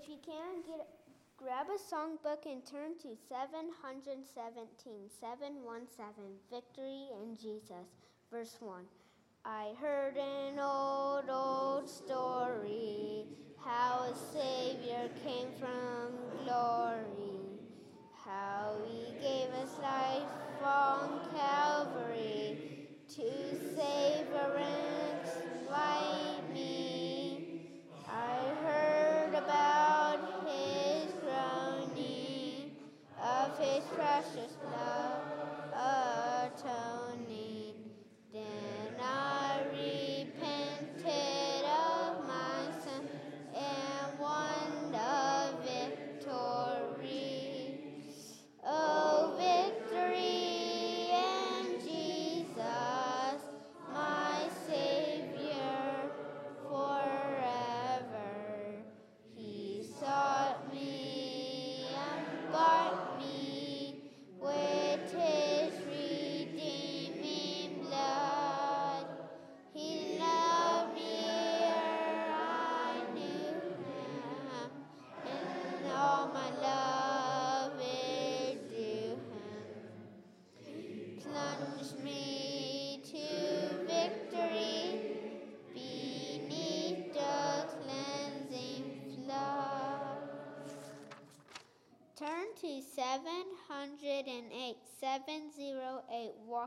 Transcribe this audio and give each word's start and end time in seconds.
If 0.00 0.08
you 0.08 0.18
can, 0.24 0.62
get 0.64 0.86
grab 1.36 1.66
a 1.66 1.78
songbook 1.78 2.46
and 2.46 2.64
turn 2.64 2.96
to 2.98 3.16
717, 3.28 5.10
717, 5.20 6.38
Victory 6.50 7.08
in 7.20 7.36
Jesus, 7.36 7.88
verse 8.30 8.56
1. 8.60 8.84
I 9.44 9.72
heard 9.80 10.16
an 10.16 10.60
old, 10.60 11.24
old 11.28 11.88
story 11.88 13.26
how 13.64 14.06
a 14.06 14.14
Savior 14.32 15.10
came 15.24 15.48
from 15.58 16.14
glory, 16.44 17.58
how 18.24 18.76
he 18.86 19.18
gave 19.20 19.50
us 19.50 19.76
life 19.82 20.30
on 20.62 21.28
Calvary 21.34 22.86
to 23.08 23.30
save 23.74 24.28
a 24.28 24.54
wretch 24.54 24.97
precious 34.18 34.57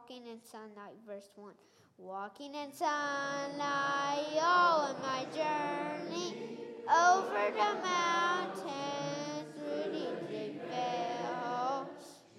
Walking 0.02 0.26
in 0.26 0.40
Sunlight, 0.44 0.96
verse 1.06 1.30
1. 1.36 1.54
Walking 2.00 2.56
in 2.56 2.74
sunlight, 2.74 4.26
oh, 4.42 4.96
in 4.96 5.02
my 5.04 5.26
journey 5.32 6.58
over 6.90 7.52
the 7.52 7.74
mountains, 7.84 9.46
through 9.56 9.92
the 9.92 10.08
deep 10.28 10.60
vale. 10.70 11.88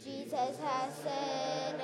Jesus 0.02 0.58
has 0.58 0.92
said, 1.04 1.80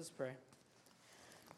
Let's 0.00 0.08
pray. 0.08 0.32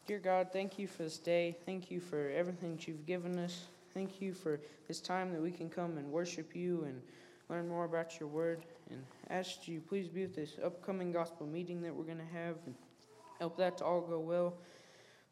Dear 0.05 0.19
God, 0.19 0.49
thank 0.51 0.77
you 0.77 0.85
for 0.85 1.03
this 1.03 1.17
day. 1.17 1.55
Thank 1.65 1.89
you 1.89 2.01
for 2.01 2.29
everything 2.31 2.75
that 2.75 2.89
you've 2.89 3.05
given 3.05 3.39
us. 3.39 3.67
Thank 3.93 4.19
you 4.19 4.33
for 4.33 4.59
this 4.89 4.99
time 4.99 5.31
that 5.31 5.41
we 5.41 5.49
can 5.49 5.69
come 5.69 5.97
and 5.97 6.11
worship 6.11 6.53
you 6.53 6.83
and 6.83 7.01
learn 7.47 7.69
more 7.69 7.85
about 7.85 8.19
your 8.19 8.27
word. 8.27 8.65
And 8.91 9.01
ask 9.29 9.65
you, 9.65 9.79
please 9.79 10.09
be 10.09 10.23
with 10.23 10.35
this 10.35 10.57
upcoming 10.61 11.13
gospel 11.13 11.47
meeting 11.47 11.81
that 11.83 11.95
we're 11.95 12.03
going 12.03 12.17
to 12.17 12.37
have 12.37 12.57
and 12.65 12.75
help 13.39 13.55
that 13.59 13.77
to 13.77 13.85
all 13.85 14.01
go 14.01 14.19
well. 14.19 14.55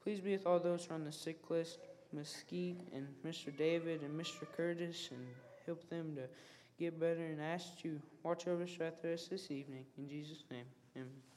Please 0.04 0.22
be 0.22 0.32
with 0.32 0.48
all 0.48 0.62
those 0.62 0.86
who 0.86 0.94
are 0.94 0.96
on 0.96 1.04
the 1.04 1.12
sick 1.12 1.50
list, 1.50 1.80
Mesquite 2.14 2.80
and 2.96 3.06
Mr. 3.28 3.54
David 3.58 4.04
and 4.04 4.18
Mr. 4.18 4.48
Curtis, 4.56 5.10
and 5.12 5.28
help 5.66 5.90
them 5.90 6.16
to 6.16 6.22
get 6.80 6.98
better. 6.98 7.26
And 7.26 7.42
ask 7.42 7.84
you, 7.84 8.02
watch 8.24 8.48
over 8.48 8.64
us 8.64 8.70
throughout 8.70 9.02
the 9.02 9.10
rest 9.10 9.26
of 9.26 9.32
this 9.32 9.52
evening. 9.52 9.84
In 9.98 10.08
Jesus' 10.08 10.46
name, 10.50 10.64
amen. 10.96 11.31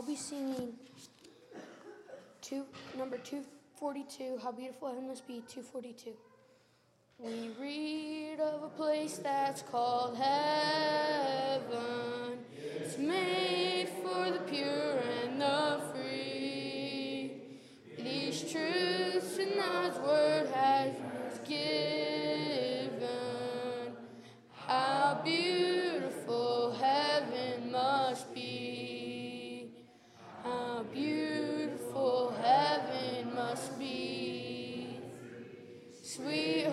I'll 0.00 0.06
be 0.06 0.16
singing 0.16 0.72
two, 2.40 2.64
number 2.96 3.18
242, 3.18 4.38
How 4.42 4.50
Beautiful 4.50 4.88
Heaven 4.88 5.08
Must 5.08 5.26
Be, 5.26 5.42
242. 5.46 6.12
We 7.18 7.50
read 7.60 8.40
of 8.40 8.62
a 8.62 8.68
place 8.70 9.18
that's 9.18 9.60
called 9.60 10.16
heaven. 10.16 11.68
It's 12.56 12.96
made 12.96 13.90
for 14.02 14.30
the 14.30 14.38
pure 14.50 15.02
and 15.22 15.38
the 15.38 15.82
free. 15.92 17.34
These 17.98 18.50
truths 18.50 19.36
in 19.36 19.50
God's 19.54 19.98
word 19.98 20.48
has 20.54 20.94
given. 21.46 22.09
Sweet 36.10 36.66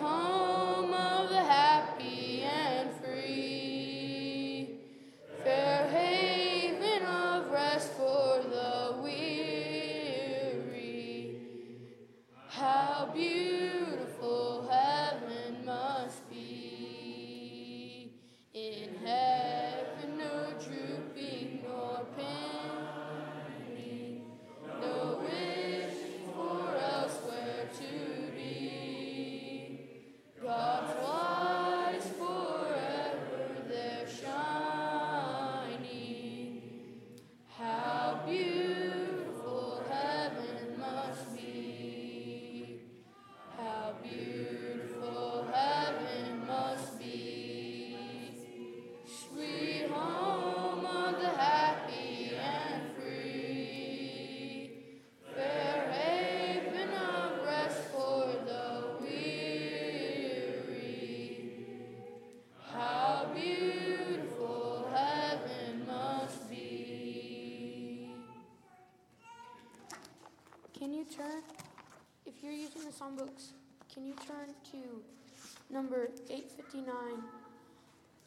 songbooks, 73.18 73.54
can 73.94 74.06
you 74.06 74.14
turn 74.28 74.54
to 74.72 75.74
number 75.74 76.10
859? 76.30 76.94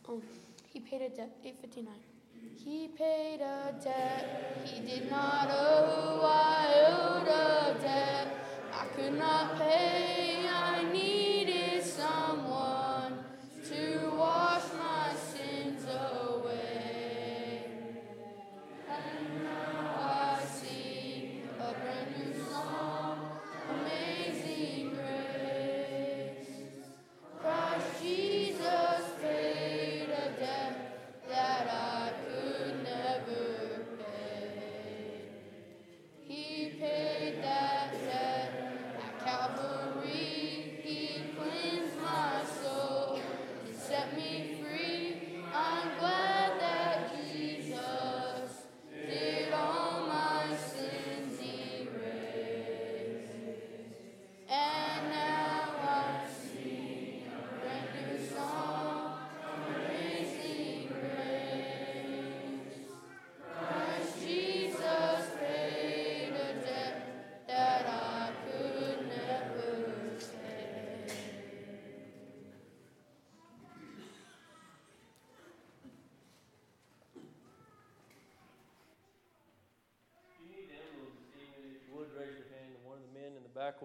Um, 0.09 0.23
he 0.73 0.81
paid 0.81 1.03
a 1.03 1.09
debt, 1.09 1.31
859. 1.45 1.95
He 2.57 2.89
paid 2.89 3.41
a 3.41 3.75
debt 3.83 4.63
he 4.65 4.81
did 4.81 5.11
not 5.11 5.49
owe. 5.51 6.21
I 6.25 6.67
owed 6.89 7.29
a 7.29 7.81
debt 7.81 8.29
I 8.73 8.87
could 8.97 9.19
not 9.19 9.59
pay. 9.59 10.47
I 10.49 10.80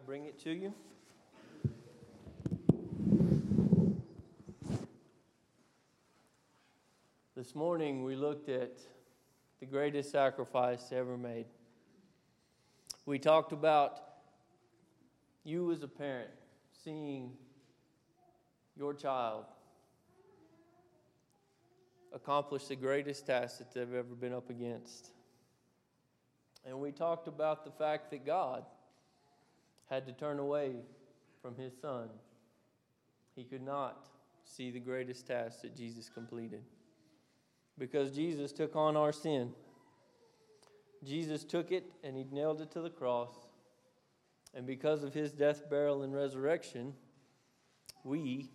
bring 0.05 0.25
it 0.25 0.39
to 0.39 0.51
you. 0.51 0.71
This 7.35 7.55
morning, 7.55 8.03
we 8.03 8.15
looked 8.15 8.47
at 8.47 8.77
the 9.59 9.65
greatest 9.65 10.11
sacrifice 10.11 10.91
ever 10.91 11.17
made. 11.17 11.47
We 13.07 13.17
talked 13.17 13.51
about 13.51 13.99
you 15.43 15.71
as 15.71 15.81
a 15.81 15.87
parent 15.87 16.29
seeing 16.83 17.31
your 18.77 18.93
child 18.93 19.45
accomplish 22.13 22.65
the 22.65 22.75
greatest 22.75 23.25
task 23.25 23.57
that 23.57 23.73
they've 23.73 23.93
ever 23.93 24.13
been 24.13 24.33
up 24.33 24.51
against. 24.51 25.09
And 26.63 26.79
we 26.79 26.91
talked 26.91 27.27
about 27.27 27.65
the 27.65 27.71
fact 27.71 28.11
that 28.11 28.23
God 28.23 28.65
had 29.89 30.05
to 30.07 30.13
turn 30.13 30.39
away 30.39 30.75
from 31.41 31.55
his 31.55 31.73
son. 31.79 32.09
He 33.35 33.43
could 33.43 33.61
not 33.61 34.07
see 34.45 34.71
the 34.71 34.79
greatest 34.79 35.27
task 35.27 35.61
that 35.61 35.75
Jesus 35.75 36.09
completed 36.09 36.63
because 37.77 38.11
Jesus 38.11 38.51
took 38.51 38.75
on 38.75 38.95
our 38.95 39.11
sin. 39.11 39.51
Jesus 41.03 41.43
took 41.43 41.71
it 41.71 41.91
and 42.03 42.15
he 42.15 42.25
nailed 42.31 42.61
it 42.61 42.71
to 42.71 42.81
the 42.81 42.89
cross. 42.89 43.33
And 44.53 44.65
because 44.65 45.03
of 45.03 45.13
his 45.13 45.31
death, 45.31 45.69
burial, 45.69 46.03
and 46.03 46.15
resurrection, 46.15 46.93
we 48.03 48.49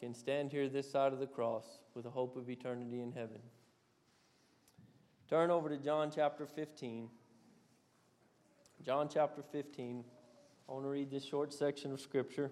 can 0.00 0.12
stand 0.14 0.50
here 0.50 0.68
this 0.68 0.90
side 0.90 1.12
of 1.12 1.20
the 1.20 1.26
cross 1.26 1.64
with 1.94 2.04
a 2.06 2.10
hope 2.10 2.36
of 2.36 2.50
eternity 2.50 3.00
in 3.00 3.12
heaven. 3.12 3.38
Turn 5.30 5.50
over 5.50 5.68
to 5.68 5.76
John 5.76 6.10
chapter 6.14 6.46
15. 6.46 7.08
John 8.84 9.08
chapter 9.08 9.42
15. 9.52 10.04
I 10.66 10.72
want 10.72 10.84
to 10.84 10.88
read 10.88 11.10
this 11.10 11.24
short 11.24 11.52
section 11.52 11.92
of 11.92 12.00
Scripture, 12.00 12.50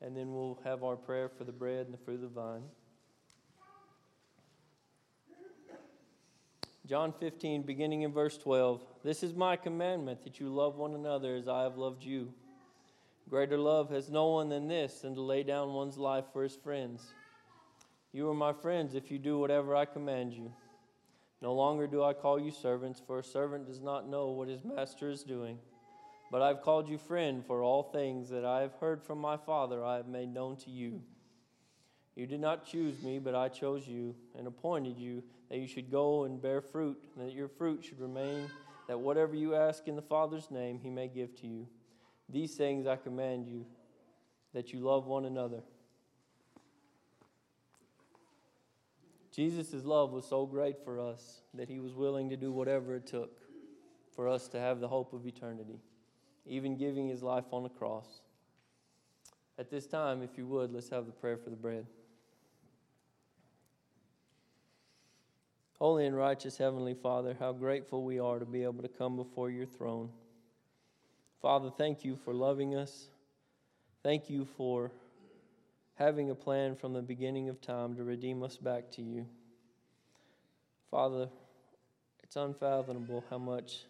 and 0.00 0.16
then 0.16 0.32
we'll 0.34 0.58
have 0.64 0.82
our 0.82 0.96
prayer 0.96 1.28
for 1.28 1.44
the 1.44 1.52
bread 1.52 1.86
and 1.86 1.94
the 1.94 1.98
fruit 1.98 2.16
of 2.16 2.22
the 2.22 2.28
vine. 2.28 2.64
John 6.88 7.12
15, 7.20 7.62
beginning 7.62 8.02
in 8.02 8.12
verse 8.12 8.36
12. 8.36 8.82
This 9.04 9.22
is 9.22 9.34
my 9.34 9.54
commandment 9.54 10.24
that 10.24 10.40
you 10.40 10.48
love 10.48 10.76
one 10.76 10.94
another 10.94 11.36
as 11.36 11.46
I 11.46 11.62
have 11.62 11.76
loved 11.76 12.02
you. 12.02 12.32
Greater 13.28 13.58
love 13.58 13.90
has 13.90 14.10
no 14.10 14.28
one 14.28 14.48
than 14.48 14.66
this, 14.66 15.02
than 15.02 15.14
to 15.14 15.20
lay 15.20 15.44
down 15.44 15.74
one's 15.74 15.98
life 15.98 16.24
for 16.32 16.42
his 16.42 16.56
friends. 16.56 17.12
You 18.10 18.28
are 18.28 18.34
my 18.34 18.52
friends 18.54 18.96
if 18.96 19.10
you 19.10 19.18
do 19.18 19.38
whatever 19.38 19.76
I 19.76 19.84
command 19.84 20.32
you. 20.32 20.50
No 21.42 21.54
longer 21.54 21.86
do 21.86 22.02
I 22.02 22.12
call 22.12 22.40
you 22.40 22.50
servants, 22.50 23.00
for 23.06 23.20
a 23.20 23.24
servant 23.24 23.66
does 23.66 23.80
not 23.80 24.08
know 24.08 24.30
what 24.30 24.48
his 24.48 24.64
master 24.64 25.10
is 25.10 25.22
doing. 25.22 25.58
But 26.30 26.42
I've 26.42 26.62
called 26.62 26.88
you 26.88 26.98
friend, 26.98 27.44
for 27.44 27.62
all 27.62 27.82
things 27.82 28.28
that 28.30 28.44
I 28.44 28.60
have 28.60 28.74
heard 28.74 29.02
from 29.02 29.18
my 29.18 29.36
Father 29.36 29.84
I 29.84 29.96
have 29.96 30.08
made 30.08 30.32
known 30.32 30.56
to 30.56 30.70
you. 30.70 31.00
You 32.14 32.26
did 32.26 32.40
not 32.40 32.66
choose 32.66 33.00
me, 33.02 33.18
but 33.18 33.34
I 33.34 33.48
chose 33.48 33.86
you 33.86 34.14
and 34.36 34.46
appointed 34.46 34.98
you 34.98 35.22
that 35.48 35.58
you 35.58 35.66
should 35.66 35.90
go 35.90 36.24
and 36.24 36.42
bear 36.42 36.60
fruit, 36.60 37.02
and 37.16 37.26
that 37.26 37.34
your 37.34 37.48
fruit 37.48 37.84
should 37.84 38.00
remain, 38.00 38.50
that 38.88 39.00
whatever 39.00 39.34
you 39.34 39.54
ask 39.54 39.88
in 39.88 39.96
the 39.96 40.02
Father's 40.02 40.50
name 40.50 40.78
he 40.82 40.90
may 40.90 41.08
give 41.08 41.34
to 41.40 41.46
you. 41.46 41.66
These 42.28 42.56
things 42.56 42.86
I 42.86 42.96
command 42.96 43.46
you, 43.46 43.64
that 44.52 44.72
you 44.72 44.80
love 44.80 45.06
one 45.06 45.24
another. 45.24 45.62
Jesus' 49.30 49.84
love 49.84 50.10
was 50.10 50.26
so 50.26 50.44
great 50.44 50.82
for 50.84 50.98
us 50.98 51.42
that 51.54 51.68
he 51.68 51.78
was 51.78 51.94
willing 51.94 52.28
to 52.30 52.36
do 52.36 52.50
whatever 52.50 52.96
it 52.96 53.06
took 53.06 53.38
for 54.16 54.28
us 54.28 54.48
to 54.48 54.58
have 54.58 54.80
the 54.80 54.88
hope 54.88 55.12
of 55.12 55.26
eternity, 55.26 55.78
even 56.48 56.76
giving 56.76 57.08
his 57.08 57.22
life 57.22 57.44
on 57.52 57.62
the 57.62 57.68
cross. 57.68 58.20
At 59.58 59.70
this 59.70 59.86
time, 59.86 60.22
if 60.22 60.38
you 60.38 60.46
would, 60.46 60.72
let's 60.72 60.88
have 60.90 61.06
the 61.06 61.12
prayer 61.12 61.36
for 61.36 61.50
the 61.50 61.56
bread. 61.56 61.86
Holy 65.78 66.06
and 66.06 66.16
righteous 66.16 66.56
Heavenly 66.56 66.94
Father, 66.94 67.36
how 67.38 67.52
grateful 67.52 68.02
we 68.02 68.18
are 68.18 68.38
to 68.38 68.44
be 68.44 68.64
able 68.64 68.82
to 68.82 68.88
come 68.88 69.16
before 69.16 69.50
your 69.50 69.66
throne. 69.66 70.10
Father, 71.40 71.70
thank 71.70 72.04
you 72.04 72.16
for 72.16 72.34
loving 72.34 72.74
us. 72.74 73.08
Thank 74.02 74.28
you 74.28 74.44
for 74.56 74.90
having 75.94 76.30
a 76.30 76.34
plan 76.34 76.74
from 76.74 76.92
the 76.92 77.02
beginning 77.02 77.48
of 77.48 77.60
time 77.60 77.94
to 77.96 78.04
redeem 78.04 78.42
us 78.42 78.56
back 78.56 78.90
to 78.92 79.02
you. 79.02 79.26
Father, 80.90 81.28
it's 82.22 82.36
unfathomable 82.36 83.24
how 83.30 83.38
much 83.38 83.84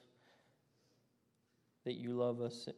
that 1.85 1.94
you 1.94 2.14
love 2.14 2.40
us, 2.40 2.68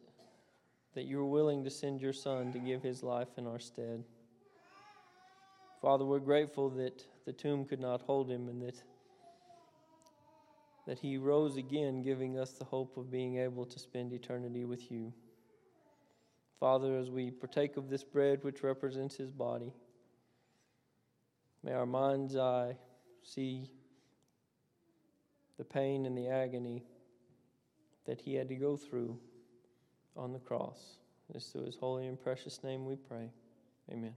that 0.95 1.05
you're 1.05 1.25
willing 1.25 1.63
to 1.63 1.69
send 1.69 2.01
your 2.01 2.13
Son 2.13 2.51
to 2.53 2.59
give 2.59 2.81
his 2.81 3.03
life 3.03 3.29
in 3.37 3.47
our 3.47 3.59
stead. 3.59 4.03
Father, 5.81 6.05
we're 6.05 6.19
grateful 6.19 6.69
that 6.69 7.03
the 7.25 7.33
tomb 7.33 7.65
could 7.65 7.79
not 7.79 8.01
hold 8.01 8.29
him 8.29 8.47
and 8.47 8.61
that, 8.61 8.81
that 10.85 10.99
he 10.99 11.17
rose 11.17 11.57
again, 11.57 12.01
giving 12.01 12.37
us 12.37 12.51
the 12.51 12.65
hope 12.65 12.97
of 12.97 13.11
being 13.11 13.37
able 13.37 13.65
to 13.65 13.79
spend 13.79 14.13
eternity 14.13 14.63
with 14.63 14.91
you. 14.91 15.11
Father, 16.59 16.95
as 16.97 17.09
we 17.09 17.31
partake 17.31 17.77
of 17.77 17.89
this 17.89 18.03
bread 18.03 18.43
which 18.43 18.61
represents 18.61 19.15
his 19.15 19.31
body, 19.31 19.73
may 21.63 21.73
our 21.73 21.87
mind's 21.87 22.35
eye 22.35 22.77
see 23.23 23.71
the 25.57 25.63
pain 25.63 26.05
and 26.05 26.15
the 26.15 26.27
agony 26.27 26.83
that 28.05 28.21
he 28.21 28.35
had 28.35 28.49
to 28.49 28.55
go 28.55 28.77
through 28.77 29.17
on 30.15 30.33
the 30.33 30.39
cross. 30.39 30.97
This 31.31 31.47
through 31.47 31.65
his 31.65 31.77
holy 31.77 32.07
and 32.07 32.21
precious 32.21 32.63
name 32.63 32.85
we 32.85 32.95
pray. 32.95 33.29
Amen. 33.91 34.13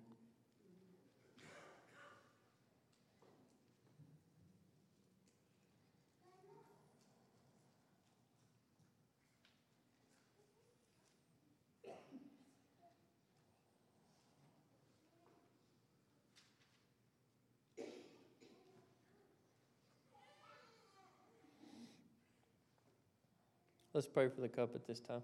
Let's 23.94 24.08
pray 24.08 24.28
for 24.28 24.40
the 24.40 24.48
cup 24.48 24.74
at 24.74 24.84
this 24.88 24.98
time. 24.98 25.22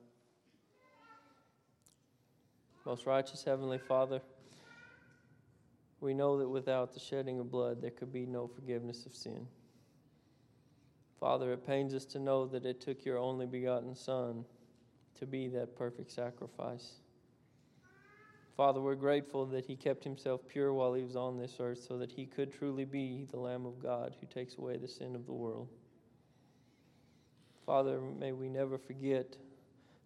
Most 2.87 3.05
righteous 3.05 3.43
Heavenly 3.43 3.79
Father, 3.79 4.21
we 6.01 6.15
know 6.15 6.39
that 6.39 6.49
without 6.49 6.95
the 6.95 7.01
shedding 7.01 7.41
of 7.41 7.51
blood, 7.51 7.83
there 7.83 7.91
could 7.91 8.13
be 8.13 8.27
no 8.27 8.47
forgiveness 8.47 9.07
of 9.07 9.15
sin. 9.15 9.49
Father, 11.19 11.53
it 11.53 11.67
pains 11.67 11.95
us 11.95 12.05
to 12.07 12.21
know 12.21 12.47
that 12.47 12.65
it 12.65 12.81
took 12.81 13.05
your 13.05 13.19
only 13.19 13.45
begotten 13.45 13.93
Son 13.97 14.45
to 15.19 15.27
be 15.27 15.49
that 15.49 15.75
perfect 15.75 16.13
sacrifice. 16.13 16.93
Father, 18.57 18.81
we're 18.81 18.95
grateful 18.95 19.47
that 19.47 19.67
he 19.67 19.75
kept 19.75 20.05
himself 20.05 20.43
pure 20.47 20.73
while 20.73 20.95
he 20.95 21.03
was 21.03 21.17
on 21.17 21.37
this 21.37 21.57
earth 21.59 21.85
so 21.87 21.99
that 21.99 22.13
he 22.13 22.25
could 22.25 22.53
truly 22.53 22.85
be 22.85 23.27
the 23.33 23.41
Lamb 23.41 23.67
of 23.67 23.83
God 23.83 24.15
who 24.21 24.29
takes 24.29 24.59
away 24.59 24.77
the 24.77 24.87
sin 24.87 25.17
of 25.17 25.27
the 25.27 25.33
world. 25.33 25.69
Father, 27.67 28.01
may 28.01 28.33
we 28.33 28.49
never 28.49 28.79
forget 28.79 29.37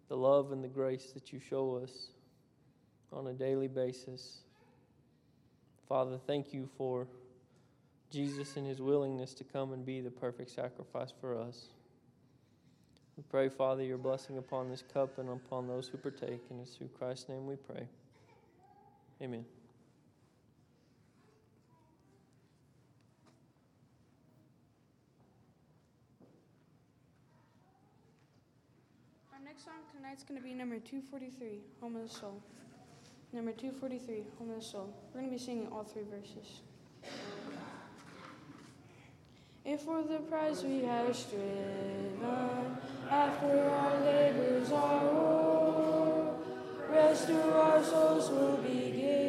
the 0.07 0.15
love 0.15 0.51
and 0.51 0.63
the 0.63 0.67
grace 0.67 1.11
that 1.13 1.33
you 1.33 1.39
show 1.39 1.77
us 1.83 2.09
on 3.11 3.27
a 3.27 3.33
daily 3.33 3.67
basis. 3.67 4.39
Father, 5.87 6.19
thank 6.27 6.53
you 6.53 6.69
for 6.77 7.07
Jesus 8.11 8.55
and 8.55 8.67
his 8.67 8.81
willingness 8.81 9.33
to 9.35 9.43
come 9.43 9.73
and 9.73 9.85
be 9.85 10.01
the 10.01 10.11
perfect 10.11 10.51
sacrifice 10.51 11.11
for 11.19 11.37
us. 11.37 11.69
We 13.17 13.23
pray, 13.29 13.49
Father, 13.49 13.83
your 13.83 13.97
blessing 13.97 14.37
upon 14.37 14.69
this 14.69 14.83
cup 14.93 15.17
and 15.19 15.29
upon 15.29 15.67
those 15.67 15.87
who 15.87 15.97
partake, 15.97 16.41
and 16.49 16.59
it's 16.59 16.75
through 16.75 16.89
Christ's 16.97 17.29
name 17.29 17.45
we 17.45 17.55
pray. 17.55 17.87
Amen. 19.21 19.45
Our 29.31 29.39
next 29.45 29.63
song 29.63 29.75
tonight's 30.15 30.29
going 30.29 30.39
to 30.39 30.47
be 30.47 30.53
number 30.53 30.79
243, 30.79 31.59
Home 31.81 31.97
of 31.97 32.03
the 32.03 32.09
Soul. 32.09 32.41
Number 33.33 33.51
243, 33.51 34.23
Home 34.39 34.49
of 34.51 34.55
the 34.55 34.61
Soul. 34.61 34.93
We're 35.13 35.19
going 35.21 35.31
to 35.33 35.37
be 35.37 35.43
singing 35.43 35.67
all 35.73 35.83
three 35.83 36.03
verses. 36.03 36.61
If 39.65 39.81
for 39.81 40.03
the 40.03 40.19
prize 40.19 40.63
we 40.63 40.83
have 40.83 41.13
striven, 41.13 42.17
after 43.09 43.69
our 43.69 43.99
labors 44.05 44.71
are 44.71 45.03
o'er, 45.03 46.35
rest 46.89 47.27
to 47.27 47.53
our 47.53 47.83
souls 47.83 48.29
will 48.29 48.57
be 48.57 48.91
given 48.91 49.24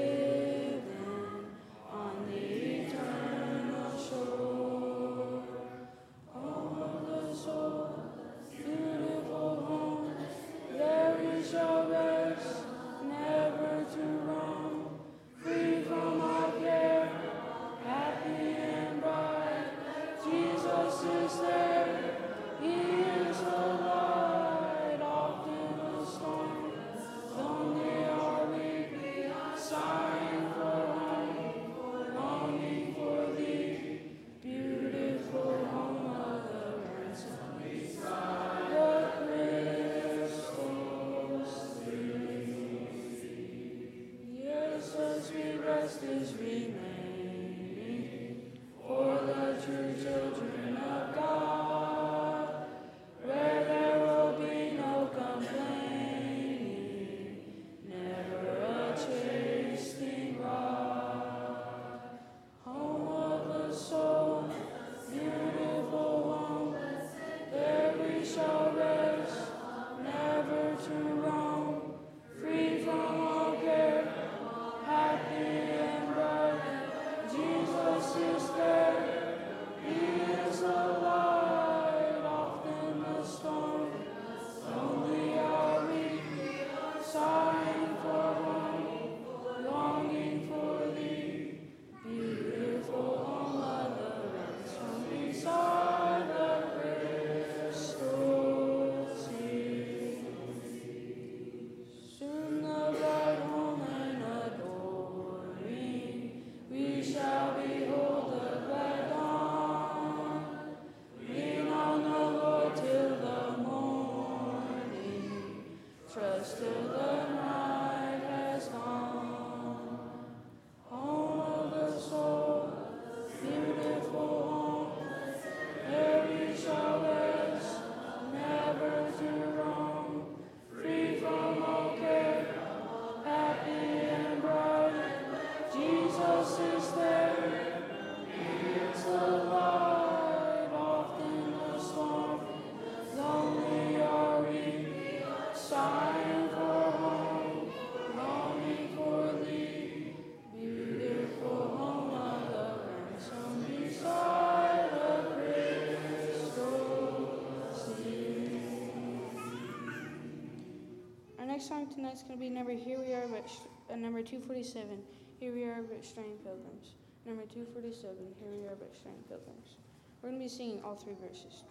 song 161.86 161.94
tonight's 161.94 162.22
going 162.22 162.38
to 162.38 162.40
be 162.40 162.50
number 162.50 162.72
Here 162.72 162.98
We 162.98 163.12
Are, 163.12 163.28
but 163.28 163.48
uh, 163.92 163.96
number 163.96 164.22
247. 164.22 164.98
Here 165.38 165.52
we 165.52 165.64
are, 165.64 165.82
but 165.82 166.04
straying 166.04 166.38
pilgrims. 166.38 166.94
Number 167.24 167.42
247. 167.42 168.16
Here 168.40 168.50
we 168.50 168.66
are, 168.66 168.76
but 168.76 168.92
straying 168.98 169.22
pilgrims. 169.28 169.76
We're 170.22 170.30
going 170.30 170.40
to 170.40 170.44
be 170.44 170.48
singing 170.48 170.80
all 170.82 170.96
three 170.96 171.14
verses. 171.20 171.62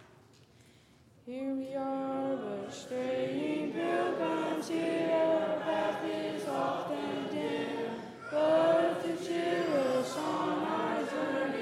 Here 1.24 1.54
we 1.54 1.74
are, 1.74 2.36
but 2.36 2.72
straying 2.72 3.72
pilgrims, 3.72 4.68
here 4.68 5.10
our 5.12 5.60
path 5.60 6.04
is 6.04 6.46
often 6.48 7.26
dim. 7.30 7.90
But 8.30 9.02
to 9.02 9.26
cheer 9.26 9.66
us 9.98 10.16
on 10.16 10.62
our 10.62 11.04
journey, 11.04 11.55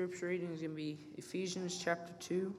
scripture 0.00 0.28
reading 0.28 0.50
is 0.54 0.60
going 0.60 0.70
to 0.70 0.76
be 0.76 0.96
Ephesians 1.18 1.78
chapter 1.78 2.14
2, 2.20 2.54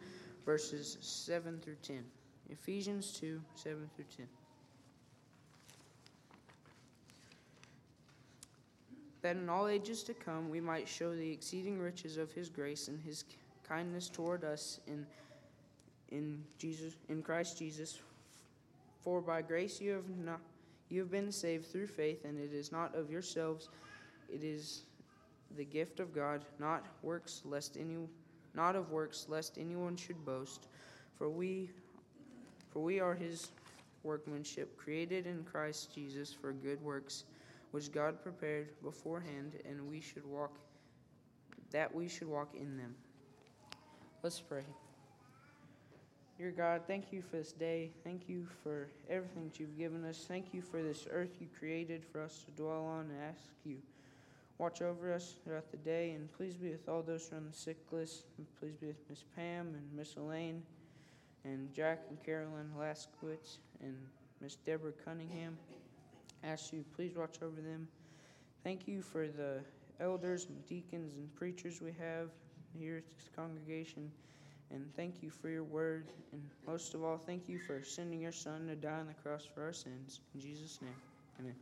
verses 0.45 0.99
7 1.01 1.57
through 1.59 1.77
10. 1.81 2.03
Ephesians 2.51 3.13
2, 3.19 3.41
7 3.55 3.89
through 3.95 4.05
10. 4.15 4.27
That 9.23 9.37
in 9.37 9.49
all 9.49 9.67
ages 9.67 10.03
to 10.03 10.13
come 10.13 10.51
we 10.51 10.61
might 10.61 10.87
show 10.87 11.15
the 11.15 11.31
exceeding 11.31 11.79
riches 11.79 12.17
of 12.17 12.31
his 12.31 12.47
grace 12.47 12.89
and 12.89 13.01
his 13.01 13.23
kindness 13.67 14.07
toward 14.07 14.43
us 14.43 14.79
in 14.85 15.07
in 16.09 16.43
Jesus 16.59 16.93
in 17.09 17.23
Christ 17.23 17.57
Jesus 17.57 18.01
for 19.03 19.19
by 19.19 19.41
grace 19.41 19.81
you 19.81 19.93
have 19.93 20.09
not 20.23 20.41
you 20.89 20.99
have 20.99 21.09
been 21.09 21.31
saved 21.31 21.65
through 21.65 21.87
faith 21.87 22.23
and 22.23 22.39
it 22.39 22.53
is 22.53 22.71
not 22.71 22.93
of 22.93 23.09
yourselves 23.09 23.69
it 24.31 24.43
is 24.43 24.83
the 25.57 25.65
gift 25.65 25.99
of 25.99 26.13
God 26.13 26.45
not 26.59 26.85
works 27.01 27.41
lest 27.45 27.77
any 27.77 27.97
not 28.53 28.75
of 28.75 28.91
works 28.91 29.25
lest 29.29 29.57
anyone 29.57 29.95
should 29.95 30.23
boast 30.25 30.67
for 31.17 31.29
we 31.29 31.69
for 32.69 32.79
we 32.79 32.99
are 32.99 33.13
his 33.13 33.51
workmanship 34.03 34.77
created 34.77 35.27
in 35.27 35.43
Christ 35.43 35.93
Jesus 35.93 36.33
for 36.33 36.51
good 36.51 36.81
works 36.81 37.25
which 37.71 37.91
God 37.91 38.21
prepared 38.21 38.69
beforehand 38.81 39.53
and 39.67 39.87
we 39.89 40.01
should 40.01 40.25
walk 40.25 40.57
that 41.71 41.93
we 41.93 42.07
should 42.07 42.27
walk 42.27 42.53
in 42.55 42.77
them 42.77 42.95
let's 44.23 44.39
pray 44.39 44.63
Dear 46.41 46.49
God, 46.49 46.81
thank 46.87 47.13
you 47.13 47.21
for 47.21 47.37
this 47.37 47.51
day. 47.51 47.91
Thank 48.03 48.27
you 48.27 48.47
for 48.63 48.87
everything 49.07 49.43
that 49.49 49.59
you've 49.59 49.77
given 49.77 50.03
us. 50.03 50.25
Thank 50.27 50.55
you 50.55 50.61
for 50.63 50.81
this 50.81 51.05
earth 51.11 51.29
you 51.39 51.45
created 51.59 52.03
for 52.03 52.19
us 52.19 52.43
to 52.45 52.51
dwell 52.59 52.83
on 52.83 53.01
and 53.11 53.19
ask 53.29 53.43
you. 53.63 53.77
Watch 54.61 54.83
over 54.83 55.11
us 55.11 55.37
throughout 55.43 55.71
the 55.71 55.77
day 55.77 56.11
and 56.11 56.31
please 56.33 56.53
be 56.53 56.69
with 56.69 56.87
all 56.87 57.01
those 57.01 57.27
who 57.27 57.35
are 57.35 57.39
on 57.39 57.47
the 57.47 57.57
sick 57.57 57.79
list. 57.91 58.25
And 58.37 58.45
please 58.59 58.75
be 58.75 58.85
with 58.85 59.09
Miss 59.09 59.23
Pam 59.35 59.69
and 59.73 59.81
Miss 59.91 60.17
Elaine 60.17 60.61
and 61.43 61.73
Jack 61.73 62.03
and 62.09 62.23
Carolyn 62.23 62.69
Laskowitz 62.77 63.57
and 63.81 63.97
Miss 64.39 64.57
Deborah 64.57 64.91
Cunningham. 65.03 65.57
ask 66.43 66.71
you, 66.73 66.85
please 66.95 67.15
watch 67.15 67.39
over 67.41 67.59
them. 67.59 67.87
Thank 68.63 68.87
you 68.87 69.01
for 69.01 69.27
the 69.27 69.61
elders 69.99 70.45
and 70.47 70.63
deacons 70.67 71.15
and 71.15 71.33
preachers 71.33 71.81
we 71.81 71.93
have 71.99 72.29
here 72.77 72.97
at 72.97 73.17
this 73.17 73.29
congregation. 73.35 74.11
And 74.69 74.85
thank 74.95 75.23
you 75.23 75.31
for 75.31 75.49
your 75.49 75.63
word. 75.63 76.05
And 76.33 76.41
most 76.67 76.93
of 76.93 77.03
all, 77.03 77.17
thank 77.17 77.49
you 77.49 77.57
for 77.57 77.81
sending 77.83 78.21
your 78.21 78.31
son 78.31 78.67
to 78.67 78.75
die 78.75 78.99
on 78.99 79.07
the 79.07 79.15
cross 79.27 79.43
for 79.43 79.63
our 79.63 79.73
sins. 79.73 80.19
In 80.35 80.39
Jesus' 80.39 80.77
name, 80.83 80.93
amen. 81.39 81.55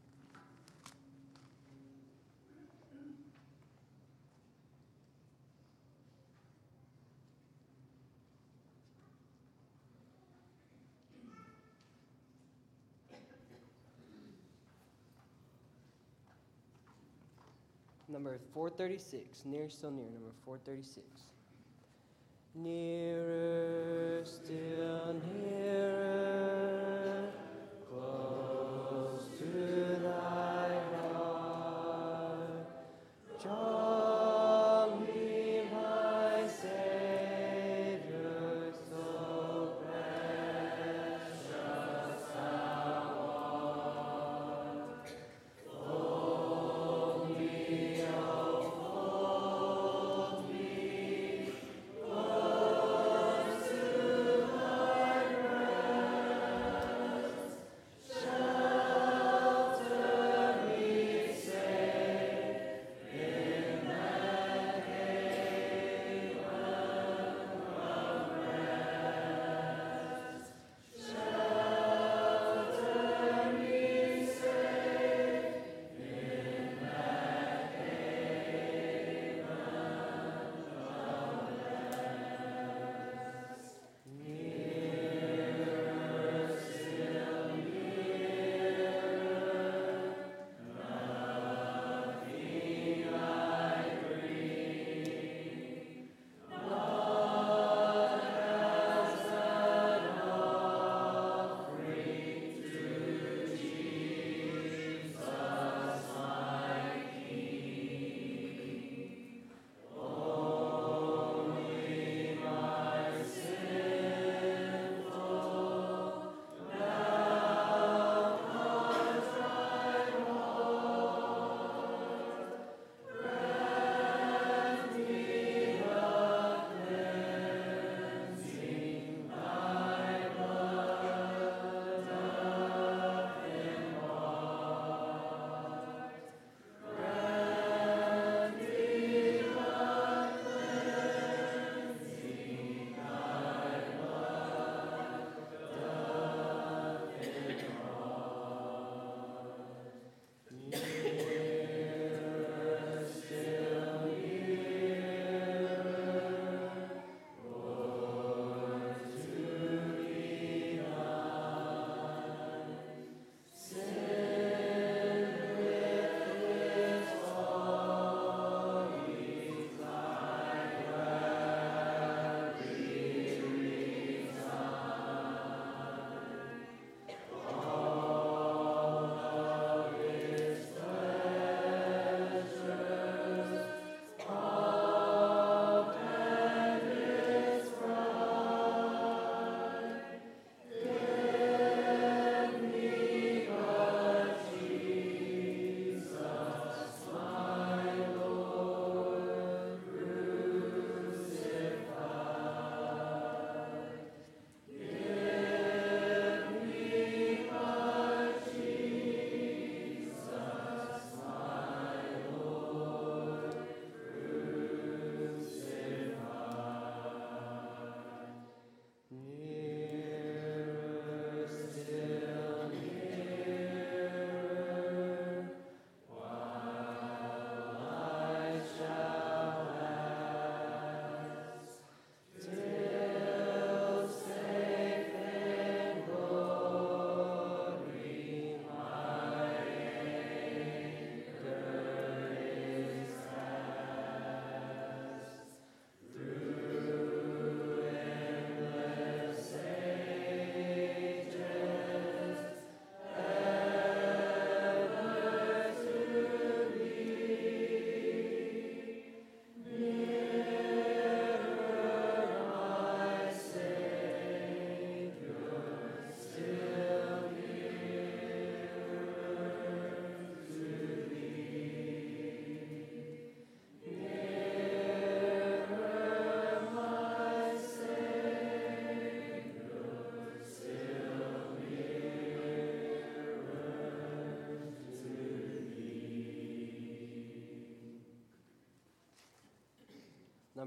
Number 18.30 18.44
436, 18.54 19.46
near, 19.46 19.70
still 19.70 19.90
near, 19.90 20.06
number 20.06 20.30
436. 20.46 21.04
Nearer, 22.54 24.24
still 24.24 25.16
nearer, 25.34 26.19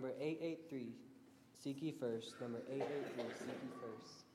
Number 0.03 0.17
883, 0.21 0.87
seek 1.63 1.81
ye 1.81 1.93
first. 1.93 2.35
Number 2.41 2.59
883, 2.69 3.23
seek 3.39 3.63
ye 3.63 3.71
first. 3.79 4.27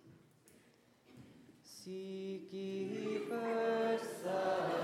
Seek 1.62 2.53
ye 2.53 3.19
first 3.27 4.77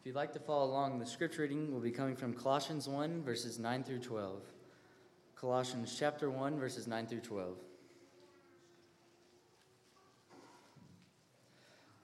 If 0.00 0.06
you'd 0.06 0.16
like 0.16 0.32
to 0.32 0.38
follow 0.38 0.64
along, 0.64 0.98
the 0.98 1.04
scripture 1.04 1.42
reading 1.42 1.74
will 1.74 1.80
be 1.80 1.90
coming 1.90 2.16
from 2.16 2.32
Colossians 2.32 2.88
1, 2.88 3.22
verses 3.22 3.58
9 3.58 3.84
through 3.84 3.98
12. 3.98 4.40
Colossians 5.36 5.94
chapter 5.98 6.30
1, 6.30 6.58
verses 6.58 6.86
9 6.86 7.06
through 7.06 7.20
12. 7.20 7.58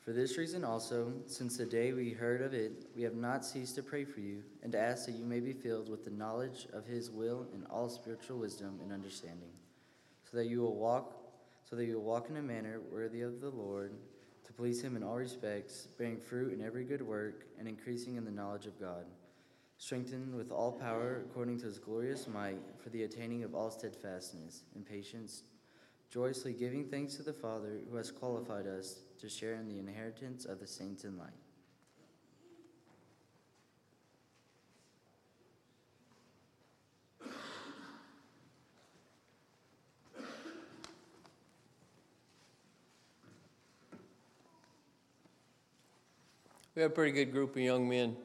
For 0.04 0.12
this 0.12 0.37
reason 0.37 0.62
also, 0.62 1.11
since 1.24 1.56
the 1.56 1.64
day 1.64 1.94
we 1.94 2.11
heard 2.11 2.42
of 2.42 2.52
it, 2.52 2.85
we 2.94 3.02
have 3.02 3.14
not 3.14 3.46
ceased 3.46 3.76
to 3.76 3.82
pray 3.82 4.04
for 4.04 4.20
you 4.20 4.42
and 4.62 4.70
to 4.72 4.78
ask 4.78 5.06
that 5.06 5.14
you 5.14 5.24
may 5.24 5.40
be 5.40 5.54
filled 5.54 5.88
with 5.88 6.04
the 6.04 6.11
knowledge 6.11 6.66
of 6.74 6.85
his 6.85 7.11
will 7.11 7.46
and 7.54 7.64
all 7.70 7.88
spiritual 7.88 8.37
wisdom 8.37 8.78
and 8.82 8.92
understanding, 8.92 9.52
so 10.30 10.37
that 10.37 10.48
you 10.48 10.61
will 10.61 10.76
walk 10.76 11.14
so 11.64 11.74
that 11.74 11.87
you 11.87 11.94
will 11.94 12.04
walk 12.04 12.28
in 12.28 12.37
a 12.37 12.42
manner 12.42 12.78
worthy 12.92 13.22
of 13.22 13.40
the 13.40 13.48
Lord, 13.48 13.92
please 14.56 14.82
him 14.82 14.96
in 14.96 15.02
all 15.02 15.16
respects, 15.16 15.88
bearing 15.98 16.18
fruit 16.18 16.52
in 16.52 16.64
every 16.64 16.84
good 16.84 17.02
work 17.02 17.44
and 17.58 17.68
increasing 17.68 18.16
in 18.16 18.24
the 18.24 18.30
knowledge 18.30 18.66
of 18.66 18.80
God, 18.80 19.04
strengthened 19.78 20.34
with 20.34 20.50
all 20.50 20.72
power 20.72 21.22
according 21.28 21.58
to 21.58 21.66
his 21.66 21.78
glorious 21.78 22.26
might 22.26 22.60
for 22.82 22.88
the 22.90 23.02
attaining 23.02 23.44
of 23.44 23.54
all 23.54 23.70
steadfastness 23.70 24.62
and 24.74 24.86
patience, 24.86 25.42
joyously 26.10 26.54
giving 26.54 26.84
thanks 26.84 27.14
to 27.16 27.22
the 27.22 27.32
Father 27.32 27.80
who 27.90 27.96
has 27.96 28.10
qualified 28.10 28.66
us 28.66 29.00
to 29.20 29.28
share 29.28 29.54
in 29.54 29.68
the 29.68 29.78
inheritance 29.78 30.46
of 30.46 30.58
the 30.58 30.66
saints 30.66 31.04
in 31.04 31.18
light. 31.18 31.45
We 46.76 46.82
have 46.82 46.90
a 46.90 46.94
pretty 46.94 47.12
good 47.12 47.32
group 47.32 47.56
of 47.56 47.62
young 47.62 47.88
men 47.88 48.18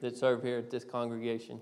that 0.00 0.18
serve 0.18 0.42
here 0.42 0.58
at 0.58 0.68
this 0.68 0.82
congregation. 0.82 1.60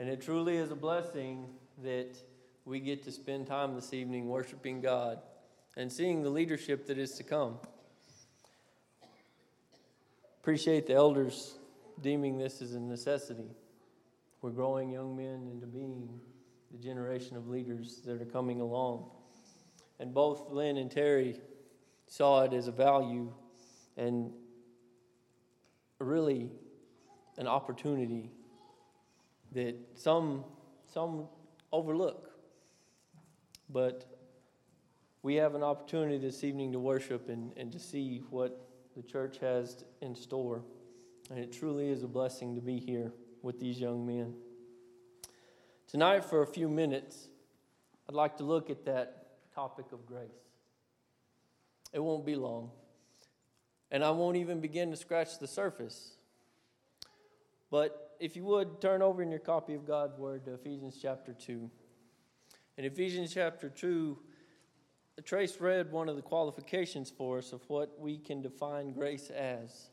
And 0.00 0.08
it 0.08 0.20
truly 0.20 0.56
is 0.56 0.72
a 0.72 0.74
blessing 0.74 1.46
that 1.84 2.16
we 2.64 2.80
get 2.80 3.04
to 3.04 3.12
spend 3.12 3.46
time 3.46 3.76
this 3.76 3.94
evening 3.94 4.26
worshiping 4.26 4.80
God 4.80 5.20
and 5.76 5.92
seeing 5.92 6.24
the 6.24 6.28
leadership 6.28 6.88
that 6.88 6.98
is 6.98 7.12
to 7.18 7.22
come. 7.22 7.58
Appreciate 10.40 10.88
the 10.88 10.94
elders 10.94 11.54
deeming 12.02 12.36
this 12.36 12.60
as 12.60 12.74
a 12.74 12.80
necessity. 12.80 13.54
We're 14.42 14.50
growing 14.50 14.90
young 14.90 15.16
men 15.16 15.48
into 15.52 15.68
being 15.68 16.18
the 16.72 16.78
generation 16.78 17.36
of 17.36 17.46
leaders 17.46 18.00
that 18.06 18.20
are 18.20 18.26
coming 18.26 18.60
along. 18.60 19.08
And 20.00 20.12
both 20.12 20.50
Lynn 20.50 20.76
and 20.78 20.90
Terry 20.90 21.38
saw 22.08 22.42
it 22.42 22.52
as 22.52 22.66
a 22.66 22.72
value 22.72 23.32
and 23.96 24.32
really 25.98 26.50
an 27.38 27.46
opportunity 27.46 28.30
that 29.52 29.76
some 29.94 30.44
some 30.92 31.26
overlook. 31.72 32.30
But 33.68 34.04
we 35.22 35.34
have 35.36 35.54
an 35.54 35.62
opportunity 35.62 36.18
this 36.18 36.44
evening 36.44 36.72
to 36.72 36.78
worship 36.78 37.28
and, 37.28 37.52
and 37.56 37.72
to 37.72 37.78
see 37.78 38.22
what 38.30 38.68
the 38.96 39.02
church 39.02 39.38
has 39.38 39.84
in 40.00 40.14
store. 40.14 40.62
And 41.30 41.38
it 41.38 41.52
truly 41.52 41.88
is 41.88 42.04
a 42.04 42.06
blessing 42.06 42.54
to 42.54 42.60
be 42.60 42.78
here 42.78 43.12
with 43.42 43.58
these 43.58 43.80
young 43.80 44.06
men. 44.06 44.34
Tonight, 45.88 46.24
for 46.24 46.42
a 46.42 46.46
few 46.46 46.68
minutes, 46.68 47.28
I'd 48.08 48.14
like 48.14 48.36
to 48.36 48.44
look 48.44 48.70
at 48.70 48.84
that 48.84 49.26
topic 49.54 49.86
of 49.92 50.06
grace. 50.06 50.30
It 51.92 51.98
won't 51.98 52.24
be 52.24 52.36
long. 52.36 52.70
And 53.90 54.04
I 54.04 54.10
won't 54.10 54.36
even 54.36 54.60
begin 54.60 54.90
to 54.90 54.96
scratch 54.96 55.38
the 55.38 55.46
surface. 55.46 56.16
But 57.70 58.16
if 58.20 58.36
you 58.36 58.44
would, 58.44 58.80
turn 58.80 59.02
over 59.02 59.22
in 59.22 59.30
your 59.30 59.40
copy 59.40 59.74
of 59.74 59.86
God's 59.86 60.16
Word 60.16 60.44
to 60.46 60.54
Ephesians 60.54 60.98
chapter 61.00 61.32
2. 61.32 61.70
In 62.78 62.84
Ephesians 62.84 63.32
chapter 63.32 63.68
2, 63.68 64.18
Trace 65.24 65.60
read 65.60 65.90
one 65.90 66.10
of 66.10 66.16
the 66.16 66.22
qualifications 66.22 67.10
for 67.10 67.38
us 67.38 67.52
of 67.52 67.62
what 67.68 67.98
we 67.98 68.18
can 68.18 68.42
define 68.42 68.92
grace 68.92 69.30
as. 69.30 69.88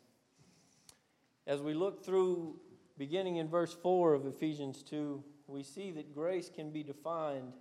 As 1.48 1.62
we 1.62 1.74
look 1.74 2.04
through, 2.04 2.60
beginning 2.98 3.38
in 3.38 3.48
verse 3.48 3.74
4 3.74 4.14
of 4.14 4.26
Ephesians 4.26 4.84
2, 4.84 5.24
we 5.48 5.64
see 5.64 5.92
that 5.92 6.14
grace 6.14 6.50
can 6.54 6.72
be 6.72 6.84
defined 6.84 7.54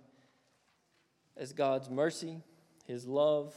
as 1.37 1.53
God's 1.53 1.89
mercy, 1.89 2.41
His 2.85 3.07
love, 3.07 3.55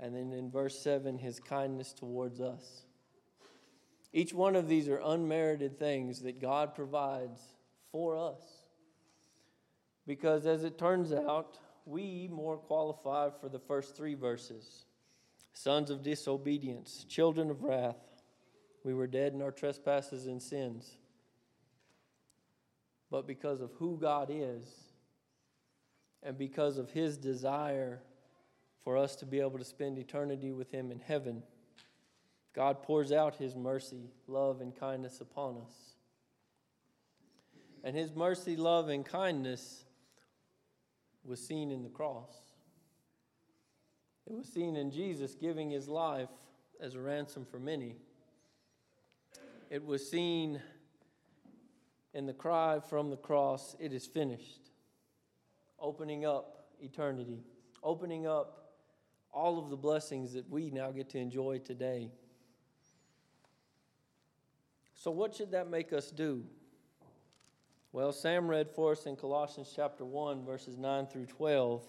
and 0.00 0.14
then 0.14 0.32
in 0.32 0.50
verse 0.50 0.78
7, 0.78 1.18
His 1.18 1.40
kindness 1.40 1.92
towards 1.92 2.40
us. 2.40 2.84
Each 4.12 4.32
one 4.32 4.56
of 4.56 4.68
these 4.68 4.88
are 4.88 5.00
unmerited 5.04 5.78
things 5.78 6.22
that 6.22 6.40
God 6.40 6.74
provides 6.74 7.40
for 7.92 8.16
us. 8.16 8.42
Because 10.06 10.46
as 10.46 10.64
it 10.64 10.78
turns 10.78 11.12
out, 11.12 11.58
we 11.84 12.28
more 12.32 12.56
qualify 12.56 13.28
for 13.40 13.48
the 13.48 13.58
first 13.58 13.96
three 13.96 14.14
verses. 14.14 14.84
sons 15.52 15.90
of 15.90 16.02
disobedience, 16.02 17.04
children 17.08 17.50
of 17.50 17.64
wrath. 17.64 17.96
We 18.84 18.94
were 18.94 19.08
dead 19.08 19.32
in 19.32 19.42
our 19.42 19.50
trespasses 19.50 20.26
and 20.26 20.40
sins. 20.40 20.96
But 23.10 23.26
because 23.26 23.60
of 23.60 23.72
who 23.72 23.98
God 23.98 24.28
is, 24.30 24.88
and 26.22 26.38
because 26.38 26.78
of 26.78 26.90
his 26.90 27.16
desire 27.16 28.02
for 28.82 28.96
us 28.96 29.16
to 29.16 29.26
be 29.26 29.40
able 29.40 29.58
to 29.58 29.64
spend 29.64 29.98
eternity 29.98 30.52
with 30.52 30.70
him 30.70 30.90
in 30.90 31.00
heaven, 31.00 31.42
God 32.54 32.82
pours 32.82 33.12
out 33.12 33.36
his 33.36 33.54
mercy, 33.54 34.10
love, 34.26 34.60
and 34.60 34.74
kindness 34.74 35.20
upon 35.20 35.58
us. 35.58 35.72
And 37.84 37.96
his 37.96 38.14
mercy, 38.14 38.56
love, 38.56 38.88
and 38.88 39.04
kindness 39.04 39.84
was 41.24 41.44
seen 41.44 41.70
in 41.70 41.82
the 41.82 41.88
cross. 41.88 42.34
It 44.26 44.34
was 44.34 44.48
seen 44.48 44.76
in 44.76 44.90
Jesus 44.90 45.34
giving 45.34 45.70
his 45.70 45.88
life 45.88 46.28
as 46.80 46.94
a 46.94 47.00
ransom 47.00 47.46
for 47.50 47.58
many. 47.58 47.96
It 49.70 49.84
was 49.84 50.10
seen 50.10 50.60
in 52.14 52.26
the 52.26 52.32
cry 52.32 52.80
from 52.80 53.10
the 53.10 53.16
cross, 53.16 53.76
It 53.78 53.92
is 53.92 54.06
finished, 54.06 54.70
opening 55.78 56.24
up 56.24 56.66
eternity, 56.80 57.44
opening 57.82 58.26
up 58.26 58.67
all 59.32 59.58
of 59.58 59.70
the 59.70 59.76
blessings 59.76 60.32
that 60.32 60.48
we 60.50 60.70
now 60.70 60.90
get 60.90 61.10
to 61.10 61.18
enjoy 61.18 61.58
today. 61.58 62.10
So, 64.94 65.10
what 65.10 65.34
should 65.34 65.52
that 65.52 65.70
make 65.70 65.92
us 65.92 66.10
do? 66.10 66.44
Well, 67.92 68.12
Sam 68.12 68.48
read 68.48 68.68
for 68.70 68.92
us 68.92 69.06
in 69.06 69.16
Colossians 69.16 69.72
chapter 69.74 70.04
1, 70.04 70.44
verses 70.44 70.76
9 70.76 71.06
through 71.06 71.26
12. 71.26 71.86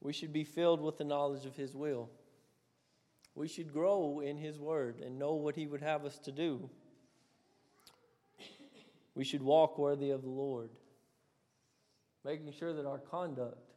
We 0.00 0.12
should 0.12 0.32
be 0.32 0.44
filled 0.44 0.80
with 0.80 0.98
the 0.98 1.04
knowledge 1.04 1.44
of 1.44 1.56
His 1.56 1.74
will. 1.74 2.08
We 3.34 3.48
should 3.48 3.72
grow 3.72 4.20
in 4.20 4.36
His 4.36 4.58
Word 4.58 5.00
and 5.00 5.18
know 5.18 5.34
what 5.34 5.56
He 5.56 5.66
would 5.66 5.82
have 5.82 6.04
us 6.04 6.18
to 6.20 6.32
do. 6.32 6.70
We 9.14 9.24
should 9.24 9.42
walk 9.42 9.78
worthy 9.78 10.10
of 10.10 10.22
the 10.22 10.30
Lord, 10.30 10.70
making 12.24 12.50
sure 12.52 12.72
that 12.72 12.86
our 12.86 12.98
conduct 12.98 13.72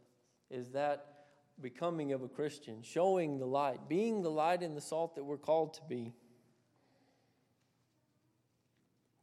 is 0.49 0.69
that 0.69 1.14
becoming 1.61 2.11
of 2.11 2.21
a 2.21 2.27
Christian, 2.27 2.81
showing 2.81 3.37
the 3.37 3.45
light, 3.45 3.87
being 3.87 4.21
the 4.21 4.31
light 4.31 4.61
and 4.61 4.75
the 4.75 4.81
salt 4.81 5.15
that 5.15 5.23
we're 5.23 5.37
called 5.37 5.73
to 5.75 5.81
be, 5.87 6.13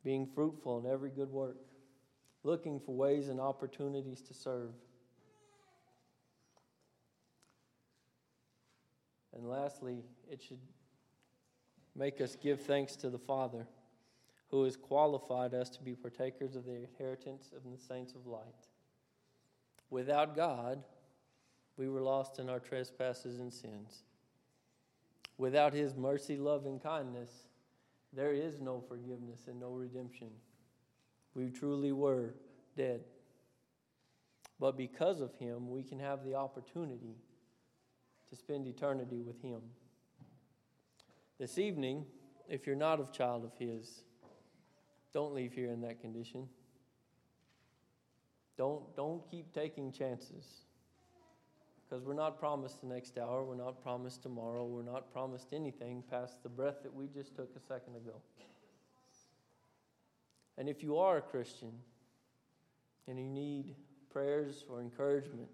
being 0.03 0.27
fruitful 0.27 0.79
in 0.79 0.90
every 0.90 1.11
good 1.11 1.31
work, 1.31 1.57
looking 2.42 2.81
for 2.81 2.95
ways 2.95 3.29
and 3.29 3.40
opportunities 3.40 4.23
to 4.23 4.35
serve. 4.35 4.73
And 9.35 9.49
lastly, 9.49 10.05
it 10.31 10.42
should 10.42 10.61
make 11.95 12.21
us 12.21 12.37
give 12.37 12.61
thanks 12.61 12.97
to 12.97 13.11
the 13.11 13.18
Father 13.18 13.66
who 14.49 14.64
has 14.64 14.77
qualified 14.77 15.55
us 15.55 15.71
to 15.71 15.83
be 15.83 15.95
partakers 15.95 16.57
of 16.57 16.66
the 16.66 16.75
inheritance 16.75 17.51
of 17.57 17.62
the 17.64 17.83
saints 17.83 18.14
of 18.14 18.27
light. 18.27 18.68
Without 19.88 20.37
God, 20.37 20.83
we 21.77 21.89
were 21.89 22.01
lost 22.01 22.39
in 22.39 22.49
our 22.49 22.61
trespasses 22.61 23.41
and 23.41 23.53
sins. 23.53 24.03
Without 25.39 25.73
His 25.73 25.97
mercy, 25.97 26.37
love, 26.37 26.67
and 26.67 26.83
kindness, 26.83 27.31
there 28.13 28.33
is 28.33 28.61
no 28.61 28.83
forgiveness 28.87 29.49
and 29.49 29.59
no 29.59 29.71
redemption. 29.71 30.29
We 31.35 31.51
truly 31.51 31.93
were 31.93 32.35
dead. 32.77 33.01
But 34.61 34.77
because 34.77 35.21
of 35.21 35.35
Him, 35.37 35.71
we 35.71 35.83
can 35.83 35.99
have 35.99 36.25
the 36.25 36.35
opportunity 36.35 37.17
to 38.31 38.37
spend 38.37 38.67
eternity 38.67 39.21
with 39.21 39.41
Him. 39.43 39.61
This 41.39 41.59
evening, 41.59 42.05
if 42.49 42.67
you're 42.67 42.77
not 42.77 43.01
a 43.01 43.11
child 43.17 43.45
of 43.45 43.53
His, 43.59 44.03
don't 45.13 45.35
leave 45.35 45.53
here 45.53 45.71
in 45.71 45.81
that 45.81 46.01
condition. 46.01 46.49
Don't, 48.57 48.95
don't 48.95 49.29
keep 49.31 49.53
taking 49.53 49.91
chances. 49.91 50.45
Because 51.93 52.07
we're 52.07 52.15
not 52.15 52.39
promised 52.41 52.81
the 52.81 52.87
next 52.87 53.19
hour, 53.19 53.45
we're 53.45 53.55
not 53.55 53.83
promised 53.83 54.23
tomorrow, 54.23 54.65
we're 54.65 54.83
not 54.83 55.13
promised 55.13 55.49
anything 55.53 56.03
past 56.09 56.43
the 56.43 56.49
breath 56.49 56.83
that 56.85 56.95
we 56.95 57.07
just 57.07 57.37
took 57.37 57.55
a 57.55 57.61
second 57.61 57.97
ago. 57.97 58.15
And 60.57 60.71
if 60.71 60.83
you 60.83 60.97
are 60.97 61.19
a 61.19 61.21
Christian 61.21 61.73
and 63.07 63.19
you 63.19 63.29
need 63.29 63.75
prayers 64.11 64.65
or 64.71 64.81
encouragement, 64.81 65.51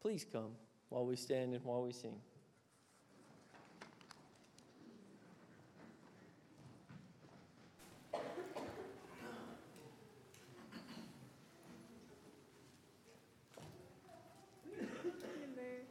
please 0.00 0.24
come 0.24 0.52
while 0.88 1.04
we 1.04 1.16
stand 1.16 1.52
and 1.52 1.62
while 1.66 1.82
we 1.82 1.92
sing. 1.92 2.14
Number 15.42 15.82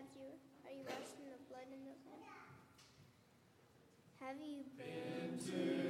50, 0.00 0.16
50. 0.16 0.24
Are 0.64 0.72
you 0.72 0.82
washed 0.88 1.20
in 1.20 1.28
the 1.28 1.36
blood 1.48 1.68
the? 1.68 2.24
Have 4.20 4.40
you 4.40 4.64
been 4.78 5.36
to 5.52 5.89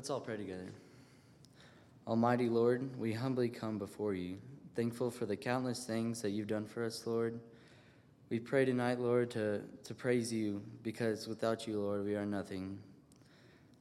Let's 0.00 0.08
all 0.08 0.18
pray 0.18 0.38
together. 0.38 0.72
Almighty 2.06 2.48
Lord, 2.48 2.98
we 2.98 3.12
humbly 3.12 3.50
come 3.50 3.76
before 3.76 4.14
you, 4.14 4.38
thankful 4.74 5.10
for 5.10 5.26
the 5.26 5.36
countless 5.36 5.84
things 5.84 6.22
that 6.22 6.30
you've 6.30 6.46
done 6.46 6.64
for 6.64 6.86
us, 6.86 7.06
Lord. 7.06 7.38
We 8.30 8.38
pray 8.38 8.64
tonight, 8.64 8.98
Lord, 8.98 9.30
to, 9.32 9.60
to 9.84 9.94
praise 9.94 10.32
you 10.32 10.62
because 10.82 11.28
without 11.28 11.66
you, 11.66 11.78
Lord, 11.78 12.06
we 12.06 12.14
are 12.14 12.24
nothing. 12.24 12.78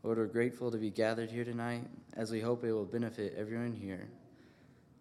Lord, 0.03 0.17
we're 0.17 0.25
grateful 0.25 0.69
to 0.71 0.77
be 0.77 0.89
gathered 0.89 1.31
here 1.31 1.45
tonight 1.45 1.85
as 2.17 2.31
we 2.31 2.41
hope 2.41 2.65
it 2.65 2.73
will 2.73 2.83
benefit 2.83 3.35
everyone 3.37 3.71
here. 3.71 4.09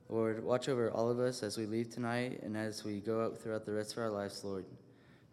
Lord, 0.08 0.44
watch 0.44 0.68
over 0.68 0.88
all 0.92 1.10
of 1.10 1.18
us 1.18 1.42
as 1.42 1.58
we 1.58 1.66
leave 1.66 1.90
tonight 1.90 2.42
and 2.44 2.56
as 2.56 2.84
we 2.84 3.00
go 3.00 3.24
out 3.24 3.42
throughout 3.42 3.66
the 3.66 3.72
rest 3.72 3.94
of 3.94 3.98
our 3.98 4.10
lives, 4.10 4.44
Lord. 4.44 4.66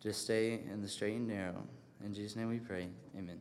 Just 0.02 0.24
stay 0.24 0.62
in 0.74 0.82
the 0.82 0.90
straight 0.90 1.18
and 1.18 1.28
narrow. 1.28 1.62
In 2.04 2.12
Jesus' 2.12 2.36
name 2.36 2.50
we 2.50 2.58
pray. 2.58 2.88
Amen. 3.16 3.40